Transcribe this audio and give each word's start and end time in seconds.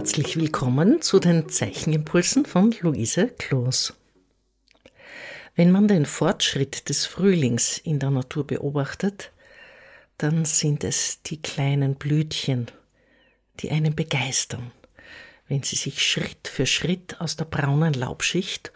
Herzlich 0.00 0.38
willkommen 0.38 1.02
zu 1.02 1.18
den 1.18 1.50
Zeichenimpulsen 1.50 2.46
von 2.46 2.74
Luise 2.80 3.28
Kloos. 3.38 3.92
Wenn 5.54 5.70
man 5.70 5.88
den 5.88 6.06
Fortschritt 6.06 6.88
des 6.88 7.04
Frühlings 7.04 7.76
in 7.76 7.98
der 7.98 8.08
Natur 8.08 8.46
beobachtet, 8.46 9.30
dann 10.16 10.46
sind 10.46 10.84
es 10.84 11.20
die 11.24 11.42
kleinen 11.42 11.96
Blütchen, 11.96 12.68
die 13.58 13.70
einen 13.70 13.94
begeistern, 13.94 14.72
wenn 15.48 15.62
sie 15.62 15.76
sich 15.76 16.02
Schritt 16.02 16.48
für 16.48 16.64
Schritt 16.64 17.20
aus 17.20 17.36
der 17.36 17.44
braunen 17.44 17.92
Laubschicht 17.92 18.72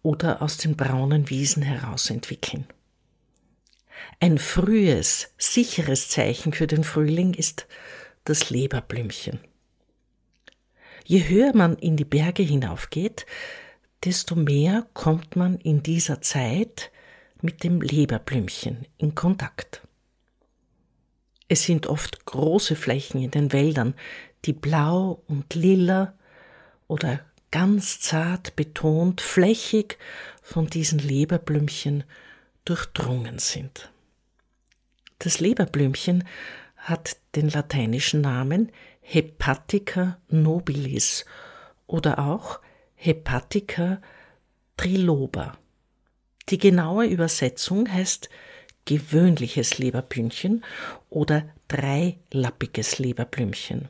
oder 0.00 0.40
aus 0.40 0.56
den 0.56 0.74
braunen 0.74 1.28
Wiesen 1.28 1.62
heraus 1.62 2.08
entwickeln. 2.08 2.66
Ein 4.20 4.38
frühes, 4.38 5.34
sicheres 5.36 6.08
Zeichen 6.08 6.54
für 6.54 6.66
den 6.66 6.82
Frühling 6.82 7.34
ist 7.34 7.66
das 8.24 8.48
Leberblümchen. 8.48 9.51
Je 11.04 11.28
höher 11.28 11.54
man 11.54 11.76
in 11.76 11.96
die 11.96 12.04
Berge 12.04 12.42
hinaufgeht, 12.42 13.26
desto 14.04 14.34
mehr 14.34 14.86
kommt 14.94 15.36
man 15.36 15.58
in 15.58 15.82
dieser 15.82 16.20
Zeit 16.20 16.90
mit 17.40 17.64
dem 17.64 17.80
Leberblümchen 17.80 18.86
in 18.98 19.14
Kontakt. 19.14 19.82
Es 21.48 21.64
sind 21.64 21.86
oft 21.86 22.24
große 22.24 22.76
Flächen 22.76 23.22
in 23.22 23.30
den 23.30 23.52
Wäldern, 23.52 23.94
die 24.44 24.52
blau 24.52 25.22
und 25.26 25.54
lila 25.54 26.14
oder 26.88 27.20
ganz 27.50 28.00
zart 28.00 28.56
betont 28.56 29.20
flächig 29.20 29.98
von 30.40 30.66
diesen 30.66 30.98
Leberblümchen 30.98 32.04
durchdrungen 32.64 33.38
sind. 33.38 33.90
Das 35.18 35.40
Leberblümchen 35.40 36.24
hat 36.76 37.16
den 37.36 37.48
lateinischen 37.48 38.22
Namen 38.22 38.72
Hepatica 39.02 40.18
nobilis 40.28 41.26
oder 41.86 42.18
auch 42.18 42.60
Hepatica 42.94 44.00
triloba. 44.76 45.58
Die 46.48 46.58
genaue 46.58 47.06
Übersetzung 47.06 47.92
heißt 47.92 48.30
gewöhnliches 48.84 49.78
Leberblümchen 49.78 50.64
oder 51.10 51.48
dreilappiges 51.68 52.98
Leberblümchen. 52.98 53.88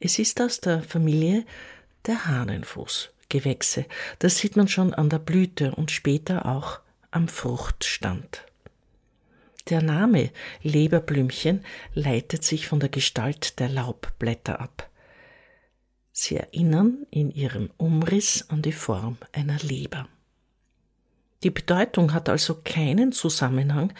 Es 0.00 0.18
ist 0.18 0.40
aus 0.40 0.60
der 0.60 0.82
Familie 0.82 1.44
der 2.06 2.26
Hahnenfußgewächse. 2.26 3.86
Das 4.18 4.38
sieht 4.38 4.56
man 4.56 4.68
schon 4.68 4.94
an 4.94 5.08
der 5.08 5.18
Blüte 5.18 5.74
und 5.74 5.90
später 5.90 6.46
auch 6.46 6.80
am 7.10 7.28
Fruchtstand. 7.28 8.45
Der 9.68 9.82
Name 9.82 10.30
Leberblümchen 10.62 11.64
leitet 11.92 12.44
sich 12.44 12.68
von 12.68 12.78
der 12.78 12.88
Gestalt 12.88 13.58
der 13.58 13.68
Laubblätter 13.68 14.60
ab. 14.60 14.88
Sie 16.12 16.36
erinnern 16.36 17.04
in 17.10 17.32
ihrem 17.32 17.70
Umriss 17.76 18.48
an 18.48 18.62
die 18.62 18.72
Form 18.72 19.18
einer 19.32 19.58
Leber. 19.58 20.08
Die 21.42 21.50
Bedeutung 21.50 22.12
hat 22.12 22.28
also 22.28 22.60
keinen 22.62 23.10
Zusammenhang 23.10 23.92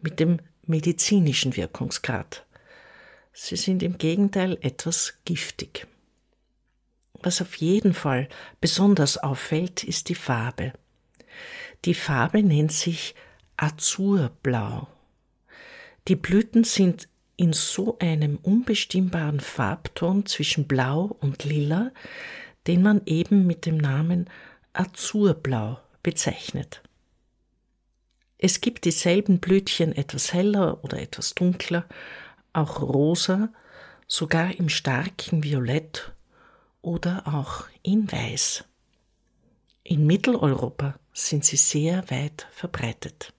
mit 0.00 0.20
dem 0.20 0.38
medizinischen 0.66 1.56
Wirkungsgrad. 1.56 2.46
Sie 3.32 3.56
sind 3.56 3.82
im 3.82 3.98
Gegenteil 3.98 4.56
etwas 4.60 5.14
giftig. 5.24 5.88
Was 7.14 7.42
auf 7.42 7.56
jeden 7.56 7.92
Fall 7.92 8.28
besonders 8.60 9.18
auffällt, 9.18 9.82
ist 9.82 10.08
die 10.10 10.14
Farbe. 10.14 10.72
Die 11.84 11.94
Farbe 11.94 12.44
nennt 12.44 12.72
sich 12.72 13.16
Azurblau 13.56 14.86
die 16.08 16.16
Blüten 16.16 16.64
sind 16.64 17.08
in 17.36 17.52
so 17.52 17.98
einem 17.98 18.36
unbestimmbaren 18.38 19.40
Farbton 19.40 20.26
zwischen 20.26 20.66
Blau 20.66 21.16
und 21.20 21.44
Lila, 21.44 21.92
den 22.66 22.82
man 22.82 23.02
eben 23.06 23.46
mit 23.46 23.66
dem 23.66 23.76
Namen 23.76 24.28
Azurblau 24.72 25.78
bezeichnet. 26.02 26.82
Es 28.38 28.60
gibt 28.60 28.84
dieselben 28.84 29.38
Blütchen 29.38 29.94
etwas 29.94 30.32
heller 30.32 30.82
oder 30.82 31.00
etwas 31.00 31.34
dunkler, 31.34 31.84
auch 32.52 32.80
rosa, 32.80 33.50
sogar 34.06 34.54
im 34.58 34.68
starken 34.68 35.44
Violett 35.44 36.12
oder 36.80 37.22
auch 37.26 37.66
in 37.82 38.10
Weiß. 38.10 38.64
In 39.84 40.06
Mitteleuropa 40.06 40.98
sind 41.12 41.44
sie 41.44 41.56
sehr 41.56 42.10
weit 42.10 42.46
verbreitet. 42.50 43.34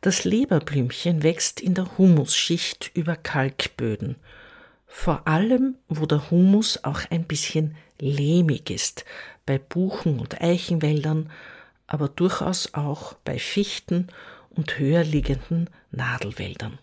Das 0.00 0.24
Leberblümchen 0.24 1.22
wächst 1.22 1.60
in 1.60 1.74
der 1.74 1.98
Humusschicht 1.98 2.90
über 2.94 3.16
Kalkböden, 3.16 4.16
vor 4.86 5.26
allem 5.26 5.74
wo 5.88 6.06
der 6.06 6.30
Humus 6.30 6.84
auch 6.84 7.00
ein 7.10 7.24
bisschen 7.24 7.76
lehmig 8.00 8.70
ist, 8.70 9.04
bei 9.44 9.58
Buchen 9.58 10.20
und 10.20 10.40
Eichenwäldern, 10.40 11.30
aber 11.86 12.08
durchaus 12.08 12.74
auch 12.74 13.14
bei 13.24 13.38
Fichten 13.38 14.08
und 14.50 14.78
höher 14.78 15.02
liegenden 15.02 15.68
Nadelwäldern. 15.90 16.78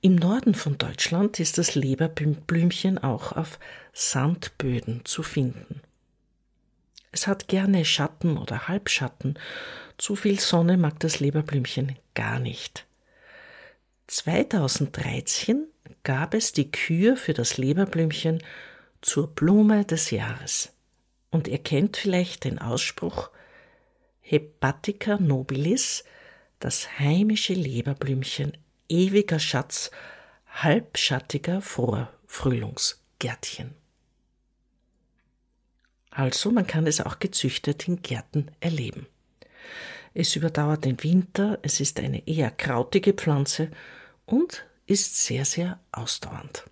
Im 0.00 0.16
Norden 0.16 0.54
von 0.54 0.78
Deutschland 0.78 1.40
ist 1.40 1.58
das 1.58 1.74
Leberblümchen 1.74 2.98
auch 2.98 3.32
auf 3.32 3.58
Sandböden 3.92 5.04
zu 5.04 5.22
finden. 5.22 5.80
Es 7.10 7.26
hat 7.26 7.48
gerne 7.48 7.84
Schatten 7.84 8.36
oder 8.36 8.68
Halbschatten. 8.68 9.38
Zu 9.98 10.16
viel 10.16 10.40
Sonne 10.40 10.76
mag 10.76 10.98
das 11.00 11.20
Leberblümchen 11.20 11.96
gar 12.14 12.40
nicht. 12.40 12.86
2013 14.08 15.66
gab 16.02 16.34
es 16.34 16.52
die 16.52 16.70
Kür 16.70 17.16
für 17.16 17.32
das 17.32 17.56
Leberblümchen 17.56 18.42
zur 19.00 19.28
Blume 19.28 19.84
des 19.84 20.10
Jahres. 20.10 20.72
Und 21.30 21.48
ihr 21.48 21.58
kennt 21.58 21.96
vielleicht 21.96 22.44
den 22.44 22.58
Ausspruch 22.58 23.30
Hepatica 24.20 25.16
nobilis, 25.18 26.04
das 26.60 26.98
heimische 26.98 27.54
Leberblümchen, 27.54 28.56
ewiger 28.88 29.38
Schatz 29.38 29.90
halbschattiger 30.46 31.60
Vorfrühlingsgärtchen. 31.60 33.74
Also 36.10 36.50
man 36.50 36.66
kann 36.66 36.86
es 36.86 37.00
auch 37.00 37.18
gezüchtet 37.18 37.88
in 37.88 38.02
Gärten 38.02 38.50
erleben. 38.60 39.06
Es 40.14 40.36
überdauert 40.36 40.84
den 40.84 41.02
Winter, 41.02 41.58
es 41.62 41.80
ist 41.80 41.98
eine 42.00 42.26
eher 42.26 42.50
krautige 42.50 43.12
Pflanze 43.12 43.70
und 44.26 44.64
ist 44.86 45.24
sehr, 45.24 45.44
sehr 45.44 45.80
ausdauernd. 45.92 46.64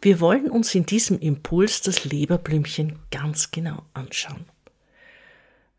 Wir 0.00 0.20
wollen 0.20 0.50
uns 0.50 0.74
in 0.74 0.86
diesem 0.86 1.18
Impuls 1.18 1.80
das 1.82 2.04
Leberblümchen 2.04 2.98
ganz 3.10 3.50
genau 3.50 3.82
anschauen. 3.94 4.44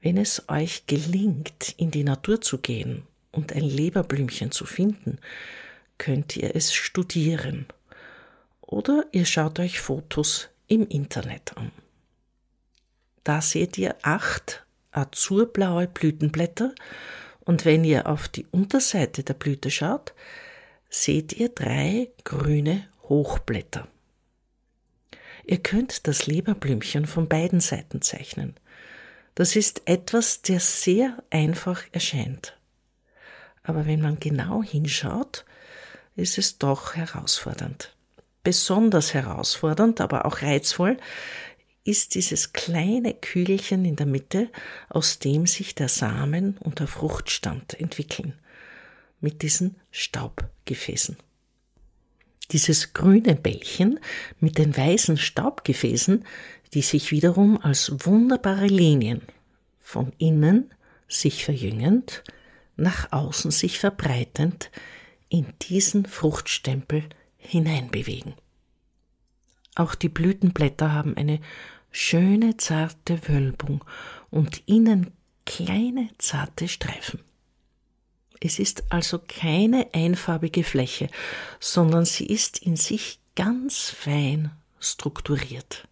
Wenn 0.02 0.18
es 0.18 0.48
euch 0.50 0.88
gelingt, 0.88 1.74
in 1.78 1.92
die 1.92 2.04
Natur 2.04 2.42
zu 2.42 2.60
gehen 2.60 3.04
und 3.32 3.54
ein 3.54 3.64
Leberblümchen 3.64 4.52
zu 4.52 4.66
finden, 4.66 5.20
könnt 5.98 6.38
ihr 6.38 6.56
es 6.56 6.74
studieren 6.74 7.66
oder 8.62 9.06
ihr 9.12 9.26
schaut 9.26 9.60
euch 9.60 9.80
Fotos 9.80 10.50
im 10.68 10.88
Internet 10.88 11.58
an. 11.58 11.72
Da 13.24 13.42
seht 13.42 13.78
ihr 13.78 13.96
acht 14.04 14.66
azurblaue 14.98 15.88
Blütenblätter 15.88 16.74
und 17.42 17.64
wenn 17.64 17.84
ihr 17.84 18.08
auf 18.08 18.28
die 18.28 18.46
Unterseite 18.52 19.24
der 19.24 19.34
Blüte 19.34 19.72
schaut, 19.72 20.14
seht 20.90 21.34
ihr 21.34 21.50
drei 21.50 22.10
grüne 22.24 22.88
Hochblätter. 23.04 23.88
Ihr 25.46 25.60
könnt 25.60 26.08
das 26.08 26.28
Leberblümchen 26.28 27.06
von 27.06 27.30
beiden 27.30 27.62
Seiten 27.62 28.02
zeichnen. 28.02 28.56
Das 29.34 29.56
ist 29.56 29.84
etwas, 29.86 30.42
der 30.42 30.60
sehr 30.60 31.24
einfach 31.30 31.84
erscheint. 31.94 32.58
Aber 33.64 33.86
wenn 33.86 34.02
man 34.02 34.20
genau 34.20 34.62
hinschaut, 34.64 35.46
ist 36.16 36.38
es 36.38 36.58
doch 36.58 36.96
herausfordernd. 36.96 37.96
Besonders 38.44 39.14
herausfordernd, 39.14 40.02
aber 40.02 40.26
auch 40.26 40.42
reizvoll 40.42 40.98
ist 41.88 42.16
dieses 42.16 42.52
kleine 42.52 43.14
Kügelchen 43.14 43.86
in 43.86 43.96
der 43.96 44.06
Mitte, 44.06 44.50
aus 44.90 45.20
dem 45.20 45.48
sich 45.48 45.74
der 45.74 45.88
Samen 45.88 46.58
und 46.58 46.80
der 46.80 46.88
Fruchtstand 46.88 47.80
entwickeln, 47.80 48.34
mit 49.22 49.42
diesen 49.42 49.76
Staubgefäßen. 49.92 51.18
Dieses 52.52 52.94
grüne 52.94 53.36
Bällchen 53.36 54.00
mit 54.40 54.58
den 54.58 54.76
weißen 54.76 55.18
Staubgefäßen, 55.18 56.26
die 56.74 56.82
sich 56.82 57.12
wiederum 57.12 57.58
als 57.62 57.92
wunderbare 58.06 58.68
Linien 58.68 59.22
von 59.80 60.12
innen 60.18 60.74
sich 61.08 61.46
verjüngend, 61.46 62.24
nach 62.76 63.14
außen 63.14 63.52
sich 63.52 63.80
verbreitend 63.80 64.72
in 65.30 65.46
diesen 65.62 66.06
Fruchtstempel 66.06 67.04
hineinbewegen. 67.38 68.34
Auch 69.76 69.96
die 69.96 70.10
Blütenblätter 70.10 70.92
haben 70.92 71.16
eine 71.16 71.40
schöne 71.92 72.58
zarte 72.58 73.28
Wölbung 73.28 73.84
und 74.30 74.68
innen 74.68 75.12
kleine 75.46 76.10
zarte 76.18 76.68
Streifen. 76.68 77.22
Es 78.40 78.60
ist 78.60 78.92
also 78.92 79.20
keine 79.20 79.94
einfarbige 79.94 80.64
Fläche, 80.64 81.10
sondern 81.60 82.06
sie 82.06 82.28
ist 82.28 82.60
in 82.60 82.76
sich 82.76 83.20
ganz 83.36 83.90
fein 83.90 84.52
strukturiert. 84.80 85.88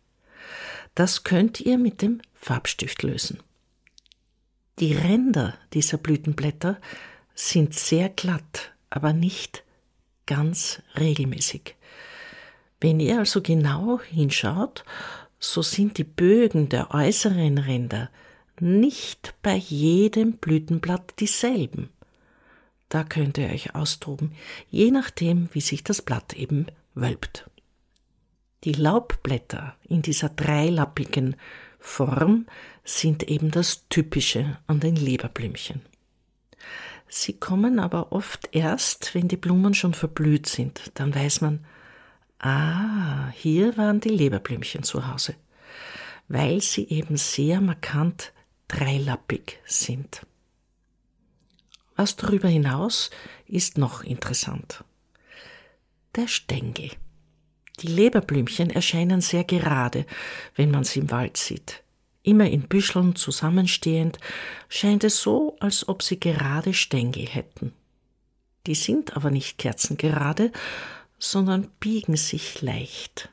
Das 0.94 1.24
könnt 1.24 1.59
ihr 1.59 1.77
mit 1.77 2.01
dem 2.01 2.21
Farbstift 2.33 3.03
lösen. 3.03 3.39
Die 4.80 4.94
Ränder 4.94 5.57
dieser 5.74 5.97
Blütenblätter 5.97 6.80
sind 7.33 7.74
sehr 7.74 8.09
glatt, 8.09 8.74
aber 8.89 9.13
nicht 9.13 9.63
ganz 10.25 10.81
regelmäßig. 10.97 11.75
Wenn 12.80 13.00
ihr 13.00 13.19
also 13.19 13.42
genau 13.42 14.00
hinschaut, 14.01 14.83
so 15.40 15.62
sind 15.62 15.98
die 15.98 16.04
Bögen 16.04 16.70
der 16.70 16.92
äußeren 16.94 17.58
Ränder 17.58 18.10
nicht 18.60 19.34
bei 19.42 19.56
jedem 19.56 20.34
Blütenblatt 20.34 21.20
dieselben. 21.20 21.90
Da 22.90 23.04
könnt 23.04 23.38
ihr 23.38 23.50
euch 23.50 23.76
austoben, 23.76 24.34
je 24.70 24.92
nachdem, 24.92 25.50
wie 25.54 25.62
sich 25.62 25.84
das 25.84 26.02
Blatt 26.02 26.34
eben 26.34 26.68
wölbt. 26.94 27.50
Die 28.64 28.74
Laubblätter 28.74 29.76
in 29.88 30.02
dieser 30.02 30.30
dreilappigen 30.30 31.36
Form 31.80 32.48
sind 32.84 33.24
eben 33.24 33.52
das 33.52 33.88
Typische 33.90 34.58
an 34.68 34.80
den 34.80 34.96
Leberblümchen. 34.96 35.81
Sie 37.08 37.34
kommen 37.34 37.80
aber 37.80 38.12
oft 38.12 38.50
erst, 38.54 39.14
wenn 39.14 39.28
die 39.28 39.38
Blumen 39.38 39.74
schon 39.74 39.94
verblüht 39.94 40.48
sind. 40.48 40.92
Dann 40.96 41.14
weiß 41.14 41.42
man, 41.42 41.64
ah, 42.45 43.31
hier 43.33 43.75
waren 43.77 44.00
die 44.00 44.09
Leberblümchen 44.09 44.83
zu 44.83 45.07
Hause, 45.07 45.36
weil 46.27 46.62
sie 46.62 46.88
eben 46.89 47.18
sehr 47.18 47.59
markant 47.62 48.33
dreilappig 48.68 49.59
sind. 49.65 50.25
Was 51.95 52.15
darüber 52.15 52.47
hinaus 52.47 53.09
ist 53.47 53.77
noch 53.77 54.03
interessant. 54.03 54.83
Der 56.15 56.27
Stängel. 56.27 56.92
Die 57.80 57.88
Leberblümchen 57.88 58.69
erscheinen 58.69 59.21
sehr 59.21 59.44
gerade, 59.44 60.06
wenn 60.56 60.71
man 60.71 60.83
sie 60.83 61.00
im 61.00 61.12
Wald 61.12 61.38
sieht. 61.38 61.83
Immer 62.24 62.50
in 62.50 62.63
Büscheln 62.63 63.15
zusammenstehend, 63.15 64.18
scheint 64.69 65.03
es 65.03 65.21
so, 65.21 65.57
als 65.59 65.88
ob 65.88 66.01
sie 66.01 66.19
gerade 66.19 66.74
Stängel 66.74 67.27
hätten. 67.27 67.74
Die 68.65 68.75
sind 68.75 69.15
aber 69.15 69.30
nicht 69.30 69.57
kerzengerade, 69.57 70.51
sondern 71.20 71.70
biegen 71.80 72.18
sich 72.18 72.62
leicht. 72.62 73.30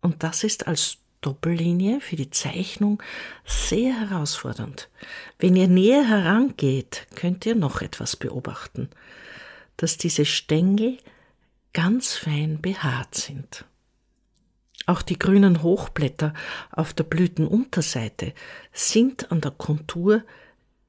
Und 0.00 0.22
das 0.22 0.44
ist 0.44 0.66
als 0.66 0.98
Doppellinie 1.20 2.00
für 2.00 2.16
die 2.16 2.30
Zeichnung 2.30 3.02
sehr 3.44 3.98
herausfordernd. 3.98 4.88
Wenn 5.38 5.56
ihr 5.56 5.68
näher 5.68 6.08
herangeht, 6.08 7.06
könnt 7.14 7.46
ihr 7.46 7.56
noch 7.56 7.82
etwas 7.82 8.16
beobachten, 8.16 8.90
dass 9.76 9.96
diese 9.96 10.24
Stängel 10.24 10.98
ganz 11.72 12.14
fein 12.14 12.60
behaart 12.62 13.14
sind. 13.14 13.64
Auch 14.86 15.02
die 15.02 15.18
grünen 15.18 15.62
Hochblätter 15.62 16.32
auf 16.70 16.94
der 16.94 17.04
Blütenunterseite 17.04 18.32
sind 18.72 19.32
an 19.32 19.40
der 19.40 19.50
Kontur 19.50 20.22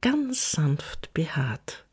ganz 0.01 0.51
sanft 0.51 1.13
behaart. 1.15 1.86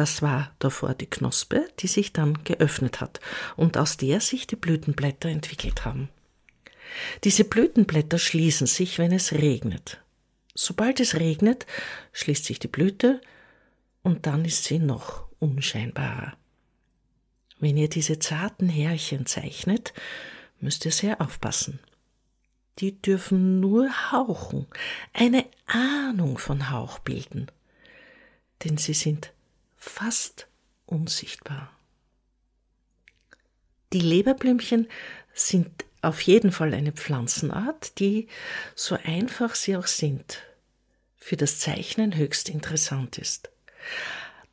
Das 0.00 0.22
war 0.22 0.50
davor 0.60 0.94
die 0.94 1.10
Knospe, 1.10 1.68
die 1.80 1.86
sich 1.86 2.14
dann 2.14 2.42
geöffnet 2.44 3.02
hat 3.02 3.20
und 3.58 3.76
aus 3.76 3.98
der 3.98 4.22
sich 4.22 4.46
die 4.46 4.56
Blütenblätter 4.56 5.28
entwickelt 5.28 5.84
haben. 5.84 6.08
Diese 7.22 7.44
Blütenblätter 7.44 8.18
schließen 8.18 8.66
sich, 8.66 8.98
wenn 8.98 9.12
es 9.12 9.32
regnet. 9.32 10.00
Sobald 10.54 11.00
es 11.00 11.16
regnet, 11.16 11.66
schließt 12.14 12.46
sich 12.46 12.58
die 12.58 12.68
Blüte 12.68 13.20
und 14.02 14.24
dann 14.24 14.46
ist 14.46 14.64
sie 14.64 14.78
noch 14.78 15.26
unscheinbarer. 15.38 16.32
Wenn 17.58 17.76
ihr 17.76 17.90
diese 17.90 18.18
zarten 18.18 18.70
Härchen 18.70 19.26
zeichnet, 19.26 19.92
müsst 20.60 20.86
ihr 20.86 20.92
sehr 20.92 21.20
aufpassen. 21.20 21.78
Die 22.78 23.02
dürfen 23.02 23.60
nur 23.60 23.90
hauchen, 24.12 24.66
eine 25.12 25.44
Ahnung 25.66 26.38
von 26.38 26.70
Hauch 26.70 27.00
bilden, 27.00 27.48
denn 28.64 28.78
sie 28.78 28.94
sind 28.94 29.34
fast 29.80 30.46
unsichtbar. 30.86 31.72
Die 33.92 34.00
Leberblümchen 34.00 34.86
sind 35.34 35.84
auf 36.02 36.20
jeden 36.20 36.52
Fall 36.52 36.74
eine 36.74 36.92
Pflanzenart, 36.92 37.98
die, 37.98 38.28
so 38.76 38.96
einfach 39.02 39.54
sie 39.54 39.76
auch 39.76 39.86
sind, 39.88 40.42
für 41.16 41.36
das 41.36 41.58
Zeichnen 41.58 42.16
höchst 42.16 42.48
interessant 42.48 43.18
ist. 43.18 43.50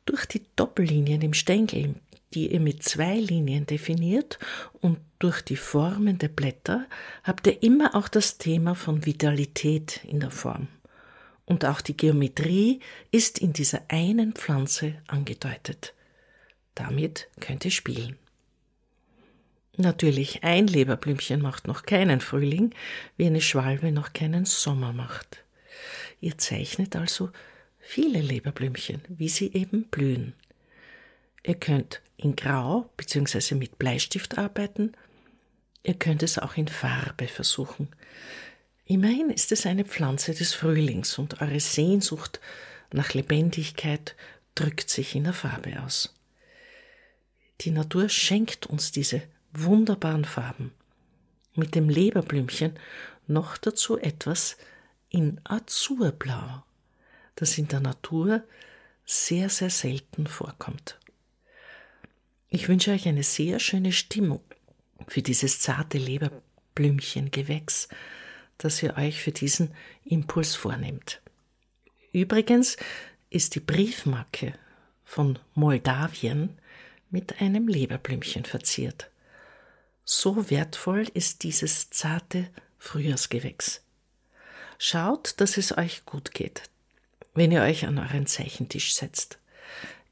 Durch 0.06 0.26
die 0.26 0.44
Doppellinien 0.56 1.22
im 1.22 1.34
Stängel, 1.34 1.94
die 2.34 2.52
ihr 2.52 2.60
mit 2.60 2.82
zwei 2.82 3.16
Linien 3.16 3.66
definiert 3.66 4.38
und 4.80 4.98
durch 5.18 5.42
die 5.42 5.56
Formen 5.56 6.18
der 6.18 6.28
Blätter 6.28 6.86
habt 7.22 7.46
ihr 7.46 7.62
immer 7.62 7.94
auch 7.94 8.08
das 8.08 8.38
Thema 8.38 8.74
von 8.74 9.06
Vitalität 9.06 10.00
in 10.04 10.20
der 10.20 10.30
Form. 10.30 10.68
Und 11.48 11.64
auch 11.64 11.80
die 11.80 11.96
Geometrie 11.96 12.80
ist 13.10 13.38
in 13.38 13.54
dieser 13.54 13.80
einen 13.88 14.34
Pflanze 14.34 14.96
angedeutet. 15.06 15.94
Damit 16.74 17.26
könnt 17.40 17.64
ihr 17.64 17.70
spielen. 17.70 18.18
Natürlich, 19.78 20.44
ein 20.44 20.66
Leberblümchen 20.66 21.40
macht 21.40 21.66
noch 21.66 21.84
keinen 21.84 22.20
Frühling, 22.20 22.74
wie 23.16 23.24
eine 23.24 23.40
Schwalbe 23.40 23.92
noch 23.92 24.12
keinen 24.12 24.44
Sommer 24.44 24.92
macht. 24.92 25.42
Ihr 26.20 26.36
zeichnet 26.36 26.96
also 26.96 27.30
viele 27.78 28.20
Leberblümchen, 28.20 29.00
wie 29.08 29.30
sie 29.30 29.50
eben 29.54 29.84
blühen. 29.84 30.34
Ihr 31.44 31.54
könnt 31.54 32.02
in 32.18 32.36
Grau 32.36 32.90
bzw. 32.98 33.54
mit 33.54 33.78
Bleistift 33.78 34.36
arbeiten. 34.36 34.92
Ihr 35.82 35.94
könnt 35.94 36.22
es 36.22 36.38
auch 36.38 36.58
in 36.58 36.68
Farbe 36.68 37.26
versuchen. 37.26 37.88
Immerhin 38.90 39.28
ist 39.28 39.52
es 39.52 39.66
eine 39.66 39.84
Pflanze 39.84 40.32
des 40.32 40.54
Frühlings 40.54 41.18
und 41.18 41.42
eure 41.42 41.60
Sehnsucht 41.60 42.40
nach 42.90 43.12
Lebendigkeit 43.12 44.16
drückt 44.54 44.88
sich 44.88 45.14
in 45.14 45.24
der 45.24 45.34
Farbe 45.34 45.82
aus. 45.82 46.14
Die 47.60 47.70
Natur 47.70 48.08
schenkt 48.08 48.64
uns 48.64 48.90
diese 48.90 49.20
wunderbaren 49.52 50.24
Farben. 50.24 50.72
Mit 51.54 51.74
dem 51.74 51.90
Leberblümchen 51.90 52.78
noch 53.26 53.58
dazu 53.58 53.98
etwas 53.98 54.56
in 55.10 55.38
Azurblau, 55.44 56.64
das 57.34 57.58
in 57.58 57.68
der 57.68 57.80
Natur 57.80 58.42
sehr, 59.04 59.50
sehr 59.50 59.68
selten 59.68 60.26
vorkommt. 60.26 60.98
Ich 62.48 62.70
wünsche 62.70 62.92
euch 62.92 63.06
eine 63.06 63.22
sehr 63.22 63.60
schöne 63.60 63.92
Stimmung 63.92 64.40
für 65.08 65.20
dieses 65.20 65.60
zarte 65.60 65.98
Leberblümchengewächs, 65.98 67.88
das 68.58 68.82
ihr 68.82 68.96
euch 68.96 69.22
für 69.22 69.32
diesen 69.32 69.74
Impuls 70.04 70.54
vornehmt. 70.54 71.20
Übrigens 72.12 72.76
ist 73.30 73.54
die 73.54 73.60
Briefmarke 73.60 74.54
von 75.04 75.38
Moldawien 75.54 76.58
mit 77.10 77.40
einem 77.40 77.68
Leberblümchen 77.68 78.44
verziert. 78.44 79.10
So 80.04 80.50
wertvoll 80.50 81.06
ist 81.14 81.42
dieses 81.42 81.90
zarte 81.90 82.48
Frühjahrsgewächs. 82.78 83.82
Schaut, 84.78 85.40
dass 85.40 85.56
es 85.56 85.76
euch 85.76 86.04
gut 86.06 86.32
geht, 86.32 86.62
wenn 87.34 87.52
ihr 87.52 87.62
euch 87.62 87.86
an 87.86 87.98
euren 87.98 88.26
Zeichentisch 88.26 88.94
setzt. 88.94 89.38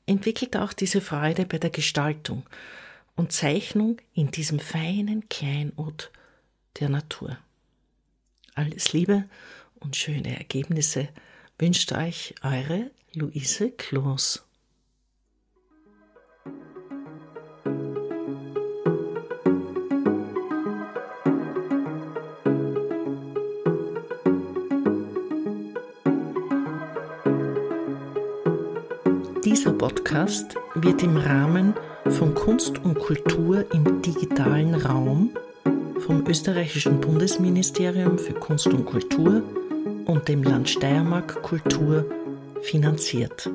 Entwickelt 0.06 0.56
auch 0.56 0.72
diese 0.72 1.00
Freude 1.00 1.46
bei 1.46 1.58
der 1.58 1.70
Gestaltung 1.70 2.44
und 3.14 3.32
Zeichnung 3.32 3.98
in 4.12 4.30
diesem 4.30 4.60
feinen 4.60 5.28
Kleinod 5.28 6.10
der 6.80 6.88
Natur. 6.88 7.38
Alles 8.58 8.94
Liebe 8.94 9.24
und 9.80 9.96
schöne 9.96 10.38
Ergebnisse 10.38 11.10
wünscht 11.58 11.92
euch 11.92 12.34
eure 12.42 12.90
Luise 13.12 13.70
Kloos. 13.72 14.46
Dieser 29.44 29.72
Podcast 29.72 30.54
wird 30.76 31.02
im 31.02 31.18
Rahmen 31.18 31.74
von 32.08 32.34
Kunst 32.34 32.78
und 32.78 32.98
Kultur 32.98 33.70
im 33.74 34.00
digitalen 34.00 34.74
Raum 34.74 35.36
vom 36.00 36.26
österreichischen 36.26 37.00
Bundesministerium 37.00 38.18
für 38.18 38.34
Kunst 38.34 38.66
und 38.66 38.84
Kultur 38.84 39.42
und 40.06 40.28
dem 40.28 40.42
Land 40.42 40.68
Steiermark 40.68 41.42
Kultur 41.42 42.04
finanziert. 42.62 43.50